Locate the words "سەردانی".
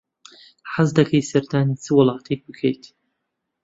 1.31-1.79